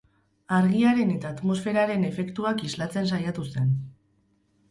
Argiaren 0.59 1.11
eta 1.15 1.33
atmosferaren 1.33 2.07
efektuak 2.09 2.65
islatzen 2.69 3.13
saiatu 3.17 3.45
zen. 3.57 3.69